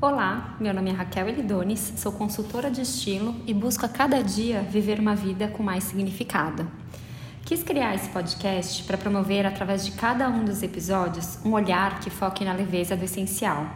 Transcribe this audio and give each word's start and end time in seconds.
Olá, 0.00 0.54
meu 0.60 0.72
nome 0.72 0.90
é 0.90 0.92
Raquel 0.92 1.28
Elidones, 1.28 1.94
sou 1.96 2.12
consultora 2.12 2.70
de 2.70 2.82
estilo 2.82 3.34
e 3.48 3.52
busco 3.52 3.84
a 3.84 3.88
cada 3.88 4.22
dia 4.22 4.62
viver 4.62 5.00
uma 5.00 5.16
vida 5.16 5.48
com 5.48 5.60
mais 5.60 5.82
significado. 5.82 6.70
Quis 7.44 7.64
criar 7.64 7.96
esse 7.96 8.08
podcast 8.10 8.84
para 8.84 8.96
promover, 8.96 9.44
através 9.44 9.84
de 9.84 9.90
cada 9.90 10.28
um 10.28 10.44
dos 10.44 10.62
episódios, 10.62 11.44
um 11.44 11.52
olhar 11.52 11.98
que 11.98 12.10
foque 12.10 12.44
na 12.44 12.52
leveza 12.52 12.96
do 12.96 13.04
essencial. 13.06 13.66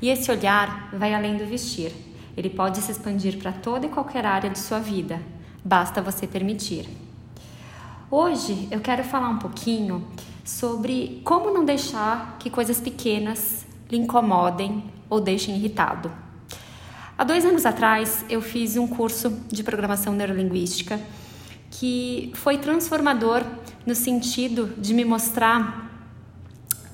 E 0.00 0.08
esse 0.08 0.30
olhar 0.30 0.88
vai 0.94 1.12
além 1.12 1.36
do 1.36 1.44
vestir. 1.44 1.92
Ele 2.34 2.48
pode 2.48 2.78
se 2.78 2.90
expandir 2.90 3.36
para 3.36 3.52
toda 3.52 3.84
e 3.84 3.90
qualquer 3.90 4.24
área 4.24 4.48
de 4.48 4.58
sua 4.58 4.78
vida. 4.78 5.20
Basta 5.62 6.00
você 6.00 6.26
permitir. 6.26 6.88
Hoje 8.10 8.66
eu 8.70 8.80
quero 8.80 9.04
falar 9.04 9.28
um 9.28 9.38
pouquinho 9.38 10.08
sobre 10.42 11.20
como 11.22 11.52
não 11.52 11.66
deixar 11.66 12.38
que 12.38 12.48
coisas 12.48 12.80
pequenas 12.80 13.66
lhe 13.90 13.98
incomodem 13.98 14.95
ou 15.08 15.20
deixem 15.20 15.56
irritado. 15.56 16.12
Há 17.18 17.24
dois 17.24 17.44
anos 17.44 17.64
atrás 17.64 18.24
eu 18.28 18.42
fiz 18.42 18.76
um 18.76 18.86
curso 18.86 19.30
de 19.48 19.62
programação 19.62 20.12
neurolinguística 20.12 21.00
que 21.70 22.30
foi 22.34 22.58
transformador 22.58 23.42
no 23.86 23.94
sentido 23.94 24.74
de 24.78 24.92
me 24.92 25.04
mostrar 25.04 25.90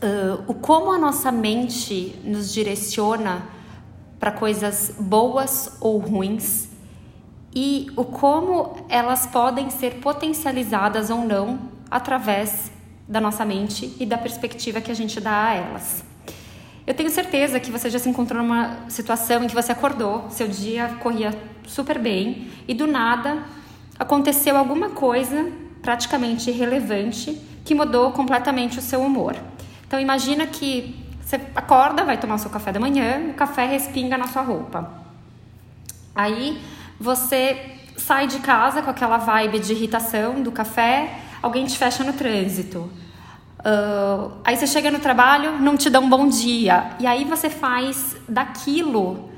uh, 0.02 0.44
o 0.46 0.54
como 0.54 0.92
a 0.92 0.98
nossa 0.98 1.32
mente 1.32 2.16
nos 2.24 2.52
direciona 2.52 3.42
para 4.20 4.30
coisas 4.30 4.94
boas 4.98 5.76
ou 5.80 5.98
ruins 5.98 6.68
e 7.54 7.90
o 7.96 8.04
como 8.04 8.76
elas 8.88 9.26
podem 9.26 9.70
ser 9.70 9.94
potencializadas 9.94 11.10
ou 11.10 11.24
não 11.24 11.58
através 11.90 12.70
da 13.08 13.20
nossa 13.20 13.44
mente 13.44 13.94
e 13.98 14.06
da 14.06 14.16
perspectiva 14.16 14.80
que 14.80 14.90
a 14.90 14.94
gente 14.94 15.20
dá 15.20 15.48
a 15.48 15.54
elas. 15.54 16.11
Eu 16.86 16.94
tenho 16.94 17.10
certeza 17.10 17.60
que 17.60 17.70
você 17.70 17.88
já 17.88 17.98
se 17.98 18.08
encontrou 18.08 18.42
numa 18.42 18.88
situação 18.88 19.44
em 19.44 19.46
que 19.46 19.54
você 19.54 19.70
acordou, 19.70 20.28
seu 20.30 20.48
dia 20.48 20.96
corria 21.00 21.32
super 21.66 21.98
bem 21.98 22.50
e 22.66 22.74
do 22.74 22.86
nada 22.86 23.44
aconteceu 23.98 24.56
alguma 24.56 24.90
coisa 24.90 25.50
praticamente 25.80 26.50
irrelevante 26.50 27.40
que 27.64 27.74
mudou 27.74 28.10
completamente 28.10 28.78
o 28.78 28.82
seu 28.82 29.00
humor. 29.00 29.36
Então 29.86 30.00
imagina 30.00 30.46
que 30.46 30.96
você 31.24 31.40
acorda, 31.54 32.04
vai 32.04 32.18
tomar 32.18 32.34
o 32.34 32.38
seu 32.38 32.50
café 32.50 32.72
da 32.72 32.80
manhã, 32.80 33.30
o 33.30 33.34
café 33.34 33.64
respinga 33.64 34.18
na 34.18 34.26
sua 34.26 34.42
roupa. 34.42 34.92
Aí 36.14 36.60
você 36.98 37.78
sai 37.96 38.26
de 38.26 38.40
casa 38.40 38.82
com 38.82 38.90
aquela 38.90 39.18
vibe 39.18 39.60
de 39.60 39.72
irritação 39.72 40.42
do 40.42 40.50
café, 40.50 41.18
alguém 41.40 41.64
te 41.64 41.78
fecha 41.78 42.02
no 42.02 42.12
trânsito. 42.12 42.90
Uh, 43.64 44.32
aí 44.44 44.56
você 44.56 44.66
chega 44.66 44.90
no 44.90 44.98
trabalho, 44.98 45.60
não 45.60 45.76
te 45.76 45.88
dá 45.88 46.00
um 46.00 46.08
bom 46.08 46.28
dia. 46.28 46.96
E 46.98 47.06
aí 47.06 47.24
você 47.24 47.48
faz 47.48 48.16
daquilo 48.28 49.30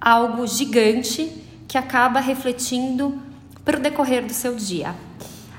algo 0.00 0.46
gigante 0.46 1.30
que 1.66 1.78
acaba 1.78 2.20
refletindo 2.20 3.20
para 3.64 3.78
o 3.78 3.80
decorrer 3.80 4.24
do 4.24 4.32
seu 4.32 4.54
dia. 4.54 4.94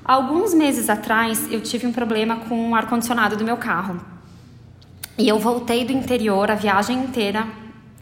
Alguns 0.03 0.53
meses 0.53 0.89
atrás 0.89 1.51
eu 1.51 1.61
tive 1.61 1.87
um 1.87 1.91
problema 1.91 2.35
com 2.35 2.71
o 2.71 2.75
ar-condicionado 2.75 3.35
do 3.35 3.43
meu 3.43 3.57
carro. 3.57 3.99
E 5.17 5.27
eu 5.27 5.39
voltei 5.39 5.85
do 5.85 5.91
interior 5.91 6.49
a 6.49 6.55
viagem 6.55 6.97
inteira 6.97 7.47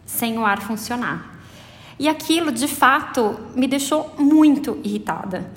sem 0.04 0.38
o 0.38 0.44
ar 0.44 0.60
funcionar. 0.60 1.38
E 1.98 2.08
aquilo, 2.08 2.50
de 2.50 2.66
fato, 2.66 3.38
me 3.54 3.66
deixou 3.66 4.14
muito 4.18 4.78
irritada. 4.82 5.50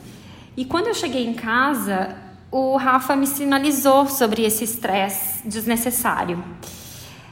E 0.56 0.66
quando 0.66 0.88
eu 0.88 0.94
cheguei 0.94 1.26
em 1.26 1.34
casa, 1.34 2.16
o 2.54 2.78
Rafa 2.78 3.16
me 3.16 3.26
sinalizou 3.26 4.06
sobre 4.06 4.44
esse 4.44 4.64
estresse 4.64 5.42
desnecessário. 5.48 6.44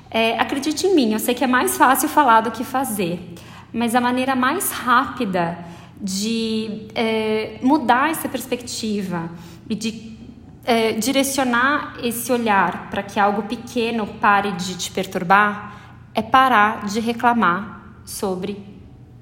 É, 0.10 0.40
acredite 0.40 0.88
em 0.88 0.96
mim, 0.96 1.14
eu 1.14 1.20
sei 1.20 1.36
que 1.36 1.44
é 1.44 1.48
mais 1.48 1.78
fácil 1.78 2.10
falar 2.10 2.42
do 2.42 2.50
que 2.50 2.64
fazer, 2.64 3.36
mas 3.72 3.94
a 3.94 4.02
maneira 4.02 4.36
mais 4.36 4.72
rápida 4.72 5.60
de 5.96 6.88
é, 6.96 7.60
mudar 7.62 8.10
essa 8.10 8.28
perspectiva 8.28 9.30
e 9.70 9.76
de 9.76 10.18
é, 10.66 10.94
direcionar 10.94 11.98
esse 12.02 12.32
olhar 12.32 12.90
para 12.90 13.04
que 13.04 13.20
algo 13.20 13.44
pequeno 13.44 14.08
pare 14.08 14.54
de 14.54 14.76
te 14.76 14.90
perturbar 14.90 16.00
é 16.16 16.24
parar 16.24 16.88
de 16.88 17.00
reclamar 17.00 17.94
sobre 18.04 18.58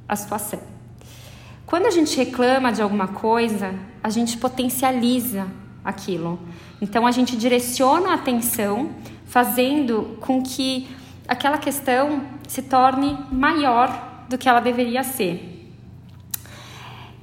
a 0.08 0.16
situação. 0.16 0.62
Quando 1.66 1.88
a 1.88 1.92
gente 1.92 2.16
reclama 2.16 2.72
de 2.72 2.82
alguma 2.82 3.09
coisa, 3.09 3.76
a 4.02 4.09
gente 4.09 4.38
potencializa 4.38 5.46
aquilo. 5.84 6.40
Então 6.81 7.06
a 7.06 7.12
gente 7.12 7.35
direciona 7.35 8.12
a 8.12 8.13
atenção, 8.16 8.91
fazendo 9.25 10.17
com 10.22 10.41
que 10.41 10.88
aquela 11.28 11.57
questão 11.57 12.23
se 12.47 12.62
torne 12.62 13.17
maior 13.31 14.25
do 14.28 14.38
que 14.38 14.50
ela 14.50 14.59
deveria 14.59 15.03
ser. 15.03 15.56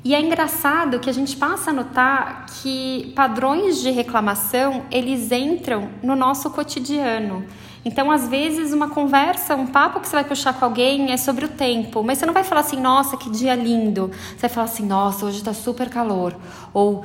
E 0.04 0.14
é 0.14 0.20
engraçado 0.20 1.00
que 1.00 1.10
a 1.10 1.12
gente 1.12 1.36
passa 1.36 1.70
a 1.70 1.72
notar 1.72 2.46
que 2.46 3.12
padrões 3.16 3.82
de 3.82 3.90
reclamação, 3.90 4.84
eles 4.88 5.32
entram 5.32 5.88
no 6.00 6.14
nosso 6.14 6.48
cotidiano. 6.50 7.44
Então, 7.84 8.10
às 8.10 8.28
vezes, 8.28 8.72
uma 8.72 8.88
conversa, 8.88 9.56
um 9.56 9.66
papo 9.66 9.98
que 9.98 10.06
você 10.06 10.14
vai 10.14 10.24
puxar 10.24 10.52
com 10.52 10.64
alguém 10.64 11.10
é 11.10 11.16
sobre 11.16 11.44
o 11.44 11.48
tempo, 11.48 12.04
mas 12.04 12.18
você 12.18 12.26
não 12.26 12.34
vai 12.34 12.44
falar 12.44 12.60
assim, 12.60 12.80
nossa, 12.80 13.16
que 13.16 13.28
dia 13.30 13.54
lindo. 13.56 14.10
Você 14.30 14.42
vai 14.42 14.50
falar 14.50 14.64
assim, 14.64 14.86
nossa, 14.86 15.26
hoje 15.26 15.38
está 15.38 15.52
super 15.52 15.90
calor. 15.90 16.36
Ou, 16.72 17.04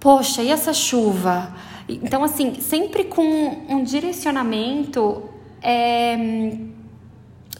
poxa, 0.00 0.42
e 0.42 0.50
essa 0.50 0.72
chuva? 0.72 1.54
Então, 1.88 2.22
assim, 2.22 2.60
sempre 2.60 3.04
com 3.04 3.22
um 3.68 3.82
direcionamento 3.82 5.22
é, 5.62 6.58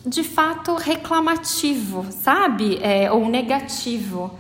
de 0.05 0.23
fato 0.23 0.75
reclamativo, 0.75 2.07
sabe? 2.11 2.79
É, 2.83 3.11
ou 3.11 3.29
negativo. 3.29 4.31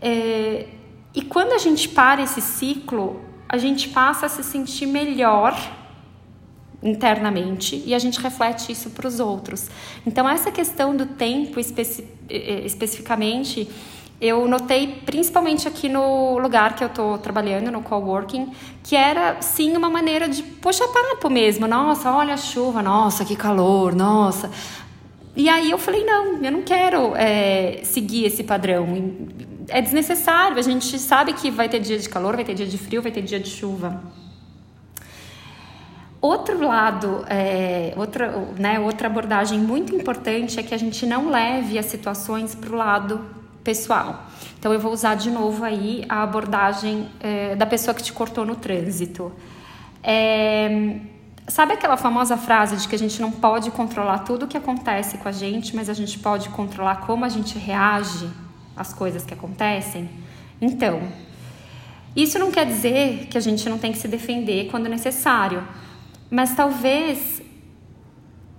É, 0.00 0.66
e 1.14 1.22
quando 1.22 1.52
a 1.52 1.58
gente 1.58 1.88
para 1.88 2.22
esse 2.22 2.40
ciclo, 2.40 3.20
a 3.48 3.58
gente 3.58 3.88
passa 3.90 4.26
a 4.26 4.28
se 4.28 4.42
sentir 4.42 4.86
melhor 4.86 5.54
internamente 6.82 7.82
e 7.86 7.94
a 7.94 7.98
gente 7.98 8.20
reflete 8.20 8.72
isso 8.72 8.90
para 8.90 9.06
os 9.06 9.20
outros. 9.20 9.68
Então, 10.06 10.28
essa 10.28 10.50
questão 10.50 10.96
do 10.96 11.06
tempo 11.06 11.58
especi 11.60 12.06
especificamente, 12.28 13.68
eu 14.20 14.48
notei 14.48 15.02
principalmente 15.04 15.68
aqui 15.68 15.88
no 15.88 16.38
lugar 16.38 16.74
que 16.74 16.82
eu 16.82 16.88
estou 16.88 17.18
trabalhando, 17.18 17.70
no 17.70 17.82
coworking, 17.82 18.50
que 18.82 18.96
era 18.96 19.40
sim 19.42 19.76
uma 19.76 19.90
maneira 19.90 20.28
de 20.28 20.42
puxar 20.42 20.88
papo 20.88 21.28
mesmo. 21.28 21.66
Nossa, 21.66 22.10
olha 22.10 22.34
a 22.34 22.38
chuva, 22.38 22.82
nossa, 22.82 23.24
que 23.24 23.36
calor, 23.36 23.94
nossa. 23.94 24.50
E 25.36 25.50
aí 25.50 25.70
eu 25.70 25.76
falei, 25.76 26.02
não, 26.04 26.42
eu 26.42 26.50
não 26.50 26.62
quero 26.62 27.14
é, 27.14 27.80
seguir 27.84 28.24
esse 28.24 28.42
padrão 28.42 28.86
é 29.68 29.82
desnecessário. 29.82 30.58
A 30.58 30.62
gente 30.62 30.98
sabe 30.98 31.34
que 31.34 31.50
vai 31.50 31.68
ter 31.68 31.80
dia 31.80 31.98
de 31.98 32.08
calor, 32.08 32.36
vai 32.36 32.44
ter 32.44 32.54
dia 32.54 32.66
de 32.66 32.78
frio, 32.78 33.02
vai 33.02 33.12
ter 33.12 33.22
dia 33.22 33.38
de 33.38 33.50
chuva. 33.50 34.02
Outro 36.20 36.64
lado, 36.66 37.24
é, 37.28 37.92
outra, 37.96 38.30
né, 38.58 38.80
outra 38.80 39.06
abordagem 39.06 39.58
muito 39.58 39.94
importante 39.94 40.58
é 40.58 40.62
que 40.62 40.74
a 40.74 40.78
gente 40.78 41.04
não 41.04 41.28
leve 41.28 41.78
as 41.78 41.86
situações 41.86 42.54
para 42.54 42.70
o 42.70 42.76
lado 42.76 43.35
pessoal. 43.66 44.26
Então 44.58 44.72
eu 44.72 44.80
vou 44.80 44.92
usar 44.92 45.14
de 45.16 45.30
novo 45.30 45.64
aí 45.64 46.04
a 46.08 46.22
abordagem 46.22 47.08
é, 47.20 47.54
da 47.54 47.66
pessoa 47.66 47.94
que 47.94 48.02
te 48.02 48.12
cortou 48.12 48.46
no 48.46 48.56
trânsito. 48.56 49.32
É, 50.02 51.00
sabe 51.48 51.74
aquela 51.74 51.96
famosa 51.96 52.36
frase 52.36 52.76
de 52.76 52.88
que 52.88 52.94
a 52.94 52.98
gente 52.98 53.20
não 53.20 53.30
pode 53.30 53.70
controlar 53.72 54.20
tudo 54.20 54.44
o 54.44 54.48
que 54.48 54.56
acontece 54.56 55.18
com 55.18 55.28
a 55.28 55.32
gente, 55.32 55.76
mas 55.76 55.90
a 55.90 55.94
gente 55.94 56.18
pode 56.18 56.48
controlar 56.50 56.96
como 57.06 57.24
a 57.24 57.28
gente 57.28 57.58
reage? 57.58 58.26
as 58.76 58.92
coisas 58.92 59.24
que 59.24 59.32
acontecem. 59.32 60.08
Então, 60.60 61.00
isso 62.14 62.38
não 62.38 62.50
quer 62.50 62.66
dizer 62.66 63.26
que 63.30 63.38
a 63.38 63.40
gente 63.40 63.68
não 63.68 63.78
tem 63.78 63.90
que 63.90 63.98
se 63.98 64.06
defender 64.06 64.68
quando 64.70 64.88
necessário, 64.88 65.66
mas 66.30 66.54
talvez 66.54 67.35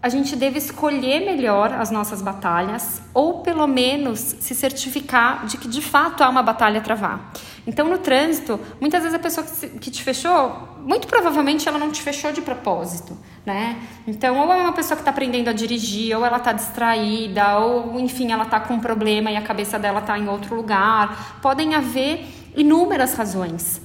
a 0.07 0.09
gente 0.09 0.37
deva 0.37 0.57
escolher 0.57 1.19
melhor 1.19 1.73
as 1.73 1.91
nossas 1.91 2.21
batalhas 2.21 3.01
ou 3.13 3.41
pelo 3.41 3.67
menos 3.67 4.19
se 4.19 4.55
certificar 4.55 5.45
de 5.45 5.57
que 5.57 5.67
de 5.67 5.81
fato 5.81 6.23
há 6.23 6.29
uma 6.29 6.41
batalha 6.41 6.79
a 6.79 6.81
travar. 6.81 7.33
Então, 7.67 7.89
no 7.89 7.97
trânsito, 7.97 8.57
muitas 8.79 9.03
vezes 9.03 9.13
a 9.13 9.19
pessoa 9.19 9.45
que 9.81 9.91
te 9.91 10.01
fechou, 10.01 10.77
muito 10.79 11.07
provavelmente 11.07 11.67
ela 11.67 11.77
não 11.77 11.91
te 11.91 12.01
fechou 12.01 12.31
de 12.31 12.41
propósito, 12.41 13.17
né? 13.45 13.77
Então, 14.07 14.39
ou 14.39 14.53
é 14.53 14.55
uma 14.55 14.71
pessoa 14.71 14.95
que 14.95 15.01
está 15.01 15.11
aprendendo 15.11 15.49
a 15.49 15.53
dirigir, 15.53 16.15
ou 16.17 16.25
ela 16.25 16.37
está 16.37 16.53
distraída, 16.53 17.57
ou 17.57 17.99
enfim, 17.99 18.31
ela 18.31 18.43
está 18.43 18.61
com 18.61 18.75
um 18.75 18.79
problema 18.79 19.29
e 19.29 19.35
a 19.35 19.41
cabeça 19.41 19.77
dela 19.77 19.99
está 19.99 20.17
em 20.17 20.29
outro 20.29 20.55
lugar. 20.55 21.39
Podem 21.41 21.75
haver 21.75 22.25
inúmeras 22.55 23.13
razões. 23.15 23.81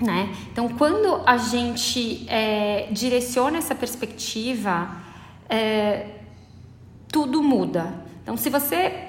Né? 0.00 0.32
Então, 0.52 0.68
quando 0.68 1.22
a 1.26 1.36
gente 1.36 2.24
é, 2.28 2.86
direciona 2.92 3.58
essa 3.58 3.74
perspectiva, 3.74 4.88
é, 5.50 6.06
tudo 7.08 7.42
muda. 7.42 7.92
Então, 8.22 8.36
se 8.36 8.48
você 8.48 9.08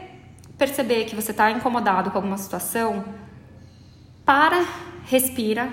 perceber 0.58 1.06
que 1.06 1.16
você 1.16 1.32
está 1.32 1.52
incomodado 1.52 2.10
com 2.10 2.18
alguma 2.18 2.38
situação, 2.38 3.06
para, 4.26 4.66
respira 5.06 5.70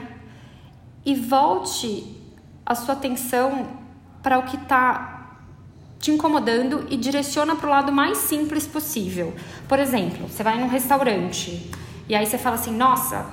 e 1.04 1.14
volte 1.14 2.16
a 2.64 2.74
sua 2.74 2.94
atenção 2.94 3.78
para 4.22 4.38
o 4.38 4.42
que 4.42 4.56
está 4.56 5.36
te 5.98 6.10
incomodando 6.10 6.86
e 6.90 6.96
direciona 6.96 7.56
para 7.56 7.66
o 7.66 7.70
lado 7.70 7.90
mais 7.90 8.18
simples 8.18 8.66
possível. 8.66 9.34
Por 9.66 9.78
exemplo, 9.78 10.28
você 10.28 10.42
vai 10.42 10.60
num 10.60 10.68
restaurante 10.68 11.70
e 12.08 12.14
aí 12.14 12.26
você 12.26 12.38
fala 12.38 12.56
assim: 12.56 12.76
nossa, 12.76 13.26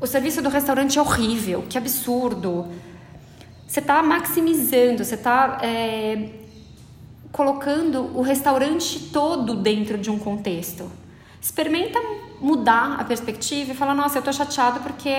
o 0.00 0.06
serviço 0.06 0.40
do 0.42 0.48
restaurante 0.48 0.98
é 0.98 1.02
horrível, 1.02 1.64
que 1.68 1.78
absurdo. 1.78 2.68
Você 3.66 3.80
está 3.80 4.02
maximizando, 4.02 5.04
você 5.04 5.14
está 5.14 5.58
é, 5.62 6.30
colocando 7.32 8.16
o 8.16 8.22
restaurante 8.22 9.10
todo 9.12 9.56
dentro 9.56 9.98
de 9.98 10.10
um 10.10 10.18
contexto. 10.18 10.90
Experimenta 11.40 11.98
mudar 12.40 13.00
a 13.00 13.04
perspectiva 13.04 13.72
e 13.72 13.74
falar: 13.74 13.94
nossa, 13.94 14.16
eu 14.16 14.20
estou 14.20 14.32
chateado 14.32 14.80
porque 14.80 15.10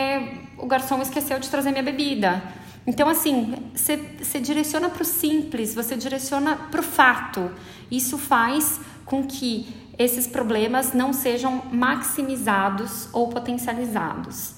o 0.58 0.66
garçom 0.66 1.02
esqueceu 1.02 1.40
de 1.40 1.50
trazer 1.50 1.72
minha 1.72 1.84
bebida. 1.84 2.42
Então, 2.88 3.10
assim, 3.10 3.56
você 3.74 4.40
direciona 4.40 4.90
para 4.90 5.02
o 5.02 5.06
simples, 5.06 5.74
você 5.74 5.96
direciona 5.96 6.56
para 6.56 6.80
o 6.80 6.84
fato. 6.84 7.52
Isso 7.90 8.18
faz 8.18 8.80
com 9.06 9.26
que 9.26 9.68
esses 9.98 10.28
problemas 10.28 10.94
não 10.94 11.12
sejam 11.12 11.64
maximizados 11.72 13.10
ou 13.12 13.28
potencializados. 13.30 14.54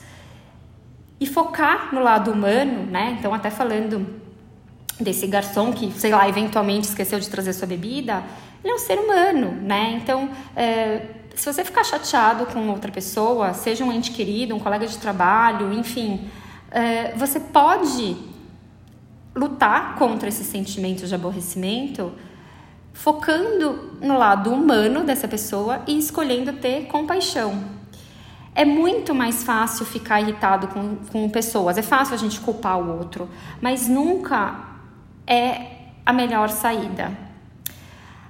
E 1.20 1.26
focar 1.26 1.94
no 1.94 2.02
lado 2.02 2.32
humano, 2.32 2.84
né? 2.86 3.18
Então, 3.18 3.34
até 3.34 3.50
falando 3.50 4.06
desse 5.00 5.28
garçom 5.28 5.72
que, 5.72 5.92
sei 5.92 6.12
lá, 6.12 6.28
eventualmente 6.28 6.88
esqueceu 6.88 7.20
de 7.20 7.30
trazer 7.30 7.54
sua 7.54 7.68
bebida, 7.68 8.24
ele 8.64 8.74
é 8.74 8.76
um 8.76 8.80
ser 8.80 9.00
humano, 9.00 9.52
né? 9.52 10.00
Então, 10.02 10.30
é, 10.56 11.02
se 11.36 11.52
você 11.52 11.64
ficar 11.64 11.84
chateado 11.84 12.46
com 12.48 12.70
outra 12.70 12.92
pessoa, 12.92 13.54
seja 13.54 13.84
um 13.84 13.92
ente 13.92 14.12
querido, 14.12 14.56
um 14.56 14.60
colega 14.60 14.88
de 14.88 14.98
trabalho, 14.98 15.72
enfim, 15.74 16.28
é, 16.72 17.14
você 17.16 17.40
pode 17.40 18.18
lutar 19.36 19.96
contra 19.96 20.28
esse 20.30 20.44
sentimento 20.44 21.06
de 21.06 21.14
aborrecimento 21.14 22.12
focando 22.92 23.94
no 24.02 24.18
lado 24.18 24.52
humano 24.52 25.04
dessa 25.04 25.28
pessoa 25.28 25.84
e 25.86 26.00
escolhendo 26.00 26.54
ter 26.54 26.88
compaixão. 26.88 27.77
É 28.58 28.66
muito 28.66 29.14
mais 29.14 29.44
fácil 29.44 29.86
ficar 29.86 30.20
irritado 30.20 30.70
com, 30.70 30.96
com 31.12 31.30
pessoas, 31.30 31.78
é 31.78 31.84
fácil 31.84 32.16
a 32.16 32.18
gente 32.18 32.40
culpar 32.40 32.80
o 32.80 32.98
outro, 32.98 33.30
mas 33.62 33.88
nunca 33.88 34.56
é 35.28 35.92
a 36.04 36.12
melhor 36.12 36.50
saída. 36.50 37.16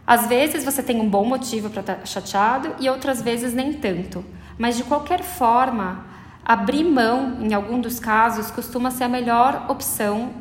Às 0.05 0.27
vezes 0.27 0.65
você 0.65 0.83
tem 0.83 0.99
um 0.99 1.07
bom 1.07 1.23
motivo 1.23 1.69
para 1.69 1.79
estar 1.79 1.95
tá 1.95 2.05
chateado 2.05 2.75
e 2.77 2.89
outras 2.89 3.21
vezes 3.21 3.53
nem 3.53 3.71
tanto, 3.71 4.25
mas 4.57 4.75
de 4.75 4.83
qualquer 4.83 5.23
forma, 5.23 6.05
abrir 6.43 6.83
mão, 6.83 7.37
em 7.39 7.53
algum 7.53 7.79
dos 7.79 7.97
casos, 7.97 8.51
costuma 8.51 8.91
ser 8.91 9.05
a 9.05 9.09
melhor 9.09 9.67
opção 9.69 10.31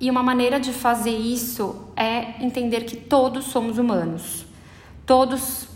e 0.00 0.10
uma 0.10 0.24
maneira 0.24 0.58
de 0.58 0.72
fazer 0.72 1.16
isso 1.16 1.92
é 1.94 2.44
entender 2.44 2.80
que 2.80 2.96
todos 2.96 3.44
somos 3.44 3.78
humanos. 3.78 4.44
Todos 5.06 5.68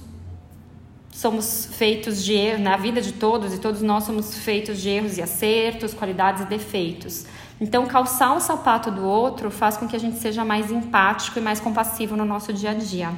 somos 1.14 1.66
feitos 1.66 2.24
de 2.24 2.32
erros, 2.32 2.60
na 2.60 2.76
vida 2.76 3.00
de 3.00 3.12
todos, 3.12 3.54
e 3.54 3.58
todos 3.58 3.80
nós 3.82 4.02
somos 4.02 4.36
feitos 4.36 4.80
de 4.80 4.88
erros 4.88 5.16
e 5.16 5.22
acertos, 5.22 5.94
qualidades 5.94 6.42
e 6.42 6.46
defeitos. 6.46 7.24
Então, 7.60 7.86
calçar 7.86 8.34
o 8.34 8.40
sapato 8.40 8.90
do 8.90 9.04
outro 9.04 9.48
faz 9.48 9.76
com 9.76 9.86
que 9.86 9.94
a 9.94 9.98
gente 9.98 10.18
seja 10.18 10.44
mais 10.44 10.72
empático 10.72 11.38
e 11.38 11.42
mais 11.42 11.60
compassivo 11.60 12.16
no 12.16 12.24
nosso 12.24 12.52
dia 12.52 12.70
a 12.70 12.74
dia. 12.74 13.12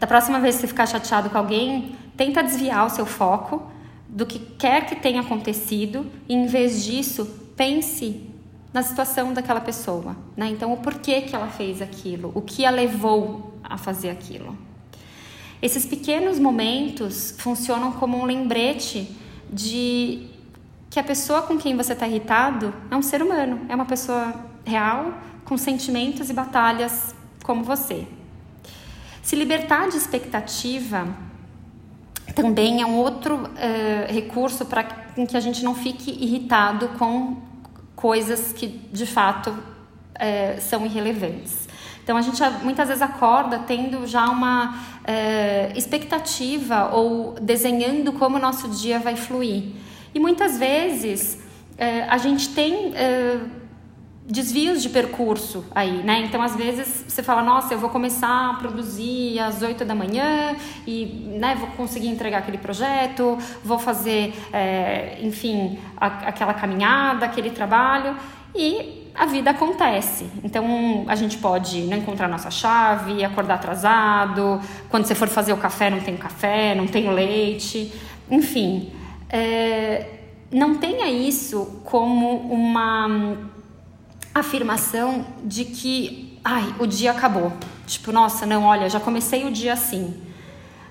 Da 0.00 0.06
próxima 0.06 0.40
vez 0.40 0.54
que 0.54 0.62
você 0.62 0.68
ficar 0.68 0.86
chateado 0.86 1.28
com 1.28 1.36
alguém, 1.36 1.94
tenta 2.16 2.42
desviar 2.42 2.86
o 2.86 2.90
seu 2.90 3.04
foco 3.04 3.70
do 4.08 4.24
que 4.24 4.38
quer 4.38 4.86
que 4.86 4.96
tenha 4.96 5.20
acontecido 5.20 6.10
e 6.26 6.34
em 6.34 6.46
vez 6.46 6.82
disso 6.82 7.26
pense 7.54 8.26
na 8.72 8.82
situação 8.82 9.34
daquela 9.34 9.60
pessoa, 9.60 10.16
né? 10.34 10.48
Então 10.48 10.72
o 10.72 10.78
porquê 10.78 11.20
que 11.20 11.36
ela 11.36 11.48
fez 11.48 11.82
aquilo, 11.82 12.32
o 12.34 12.40
que 12.40 12.64
a 12.64 12.70
levou 12.70 13.58
a 13.62 13.76
fazer 13.76 14.08
aquilo. 14.08 14.56
Esses 15.62 15.86
pequenos 15.86 16.40
momentos 16.40 17.36
funcionam 17.38 17.92
como 17.92 18.18
um 18.18 18.24
lembrete 18.24 19.08
de 19.48 20.28
que 20.90 20.98
a 20.98 21.04
pessoa 21.04 21.42
com 21.42 21.56
quem 21.56 21.76
você 21.76 21.92
está 21.92 22.06
irritado 22.06 22.74
é 22.90 22.96
um 22.96 23.00
ser 23.00 23.22
humano, 23.22 23.60
é 23.68 23.74
uma 23.74 23.84
pessoa 23.84 24.34
real, 24.64 25.14
com 25.44 25.56
sentimentos 25.56 26.28
e 26.28 26.32
batalhas 26.32 27.14
como 27.44 27.62
você. 27.62 28.08
Se 29.22 29.36
libertar 29.36 29.88
de 29.88 29.96
expectativa 29.96 31.06
também 32.34 32.82
é 32.82 32.86
um 32.86 32.96
outro 32.96 33.36
uh, 33.36 34.12
recurso 34.12 34.66
para 34.66 34.82
que 34.82 35.36
a 35.36 35.40
gente 35.40 35.62
não 35.62 35.76
fique 35.76 36.10
irritado 36.10 36.88
com 36.98 37.36
coisas 37.94 38.52
que 38.52 38.66
de 38.66 39.06
fato 39.06 39.54
uh, 40.16 40.60
são 40.60 40.84
irrelevantes. 40.86 41.68
Então 42.02 42.16
a 42.16 42.22
gente 42.22 42.42
muitas 42.62 42.88
vezes 42.88 43.02
acorda 43.02 43.60
tendo 43.60 44.06
já 44.06 44.28
uma 44.28 44.70
uh, 44.74 45.78
expectativa 45.78 46.90
ou 46.92 47.34
desenhando 47.40 48.12
como 48.12 48.36
o 48.36 48.40
nosso 48.40 48.68
dia 48.68 48.98
vai 48.98 49.16
fluir. 49.16 49.72
E 50.14 50.20
muitas 50.20 50.58
vezes 50.58 51.40
a 52.08 52.18
gente 52.18 52.50
tem 52.50 52.92
desvios 54.26 54.82
de 54.82 54.88
percurso 54.88 55.64
aí, 55.74 56.02
né? 56.02 56.20
Então, 56.20 56.40
às 56.40 56.54
vezes, 56.54 57.04
você 57.08 57.22
fala, 57.22 57.42
nossa, 57.42 57.74
eu 57.74 57.78
vou 57.78 57.90
começar 57.90 58.50
a 58.50 58.54
produzir 58.54 59.38
às 59.40 59.62
8 59.62 59.84
da 59.84 59.94
manhã 59.94 60.56
e 60.86 61.28
né, 61.38 61.56
vou 61.56 61.68
conseguir 61.68 62.08
entregar 62.08 62.38
aquele 62.38 62.58
projeto, 62.58 63.36
vou 63.64 63.78
fazer, 63.78 64.32
é, 64.52 65.18
enfim, 65.20 65.78
a, 65.96 66.06
aquela 66.28 66.54
caminhada, 66.54 67.26
aquele 67.26 67.50
trabalho 67.50 68.16
e 68.54 69.01
a 69.14 69.26
vida 69.26 69.50
acontece. 69.50 70.26
Então, 70.42 71.04
a 71.06 71.14
gente 71.14 71.38
pode 71.38 71.82
não 71.82 71.98
encontrar 71.98 72.28
nossa 72.28 72.50
chave, 72.50 73.24
acordar 73.24 73.54
atrasado, 73.54 74.60
quando 74.88 75.04
você 75.04 75.14
for 75.14 75.28
fazer 75.28 75.52
o 75.52 75.56
café, 75.56 75.90
não 75.90 76.00
tem 76.00 76.16
café, 76.16 76.74
não 76.74 76.86
tem 76.86 77.10
leite, 77.10 77.92
enfim. 78.30 78.90
É, 79.28 80.06
não 80.50 80.76
tenha 80.76 81.10
isso 81.10 81.80
como 81.84 82.38
uma 82.38 83.36
afirmação 84.34 85.26
de 85.44 85.66
que, 85.66 86.38
ai, 86.42 86.74
o 86.78 86.86
dia 86.86 87.10
acabou. 87.10 87.52
Tipo, 87.86 88.12
nossa, 88.12 88.46
não, 88.46 88.64
olha, 88.64 88.88
já 88.88 88.98
comecei 88.98 89.44
o 89.44 89.50
dia 89.50 89.74
assim. 89.74 90.14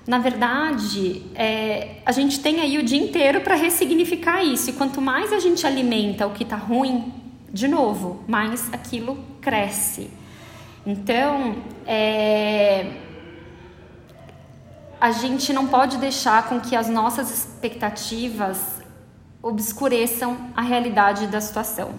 Na 0.06 0.18
verdade, 0.18 1.22
é, 1.34 1.96
a 2.04 2.12
gente 2.12 2.40
tem 2.40 2.60
aí 2.60 2.78
o 2.78 2.82
dia 2.82 3.00
inteiro 3.00 3.40
para 3.40 3.54
ressignificar 3.54 4.42
isso. 4.44 4.70
E 4.70 4.72
quanto 4.72 5.00
mais 5.00 5.32
a 5.32 5.38
gente 5.38 5.66
alimenta 5.66 6.26
o 6.26 6.30
que 6.30 6.42
está 6.42 6.56
ruim, 6.56 7.12
de 7.52 7.68
novo, 7.68 8.24
mais 8.26 8.72
aquilo 8.72 9.22
cresce. 9.40 10.10
Então, 10.86 11.56
é, 11.86 12.92
a 15.00 15.10
gente 15.10 15.52
não 15.52 15.66
pode 15.66 15.98
deixar 15.98 16.48
com 16.48 16.60
que 16.60 16.74
as 16.74 16.88
nossas 16.88 17.30
expectativas 17.30 18.80
obscureçam 19.42 20.36
a 20.56 20.62
realidade 20.62 21.26
da 21.26 21.40
situação. 21.40 21.90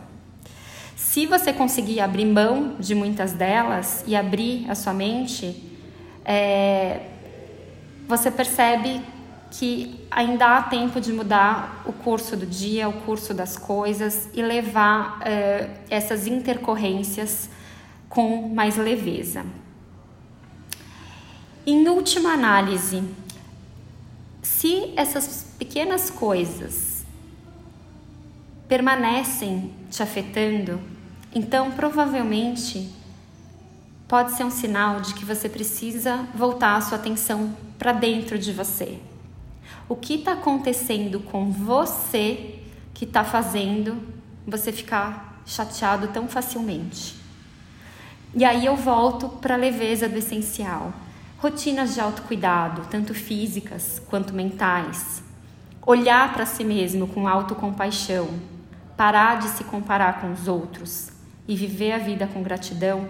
Se 0.96 1.26
você 1.28 1.54
conseguir 1.54 2.00
abrir 2.00 2.26
mão 2.26 2.76
de 2.80 2.96
muitas 2.96 3.34
delas 3.34 4.04
e 4.08 4.16
abrir 4.16 4.70
a 4.70 4.76
sua 4.76 4.94
mente, 4.94 5.72
é, 6.26 7.02
você 8.08 8.32
percebe 8.32 9.02
que 9.54 10.08
ainda 10.10 10.58
há 10.58 10.64
tempo 10.64 11.00
de 11.00 11.14
mudar 11.14 11.84
o 11.86 11.94
curso 11.94 12.36
do 12.36 12.44
dia, 12.44 12.90
o 12.90 12.94
curso 13.02 13.36
das 13.36 13.56
coisas 13.56 14.28
e 14.34 14.42
levar 14.42 15.20
é, 15.22 15.70
essas 15.92 16.26
intercorrências 16.26 17.52
com 18.10 18.50
mais 18.50 18.78
leveza. 18.78 19.46
Em 21.68 21.88
última 21.88 22.34
análise, 22.34 23.04
se 24.42 24.92
essas 24.96 25.46
pequenas 25.60 26.10
coisas 26.10 27.06
permanecem 28.68 29.72
te 29.92 30.02
afetando, 30.02 30.82
então 31.34 31.70
provavelmente 31.72 32.90
pode 34.08 34.32
ser 34.32 34.46
um 34.46 34.52
sinal 34.52 35.00
de 35.00 35.14
que 35.14 35.24
você 35.24 35.48
precisa 35.48 36.28
voltar 36.34 36.76
a 36.76 36.82
sua 36.82 36.98
atenção 36.98 37.56
para 37.78 37.94
dentro 37.94 38.40
de 38.40 38.52
você. 38.52 39.13
O 39.88 39.96
que 39.98 40.16
está 40.16 40.34
acontecendo 40.34 41.20
com 41.20 41.52
você 41.52 42.60
que 42.94 43.04
está 43.04 43.24
fazendo 43.24 44.02
você 44.48 44.72
ficar 44.72 45.42
chateado 45.46 46.08
tão 46.08 46.28
facilmente? 46.28 47.16
E 48.34 48.46
aí 48.46 48.66
eu 48.66 48.78
volto 48.78 49.28
para 49.28 49.56
a 49.56 49.58
leveza 49.58 50.08
do 50.08 50.18
essencial. 50.18 50.94
Rotinas 51.38 51.94
de 51.94 52.00
autocuidado, 52.00 52.88
tanto 52.90 53.14
físicas 53.14 54.02
quanto 54.08 54.34
mentais. 54.34 55.22
Olhar 55.86 56.34
para 56.34 56.46
si 56.46 56.64
mesmo 56.64 57.06
com 57.06 57.28
autocompaixão, 57.28 58.30
parar 58.96 59.40
de 59.40 59.50
se 59.50 59.66
comparar 59.66 60.22
com 60.22 60.32
os 60.32 60.48
outros 60.48 61.12
e 61.46 61.58
viver 61.58 61.92
a 61.92 61.98
vida 61.98 62.26
com 62.26 62.42
gratidão 62.42 63.10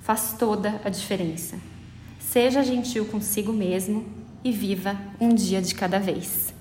faz 0.00 0.34
toda 0.36 0.80
a 0.84 0.88
diferença. 0.88 1.56
Seja 2.18 2.64
gentil 2.64 3.06
consigo 3.06 3.52
mesmo 3.52 4.17
e 4.44 4.52
viva 4.52 4.96
um 5.20 5.34
dia 5.34 5.60
de 5.60 5.74
cada 5.74 5.98
vez. 5.98 6.54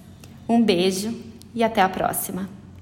Um 0.48 0.64
beijo 0.64 1.14
e 1.54 1.64
até 1.64 1.82
a 1.82 1.90
próxima! 1.90 2.57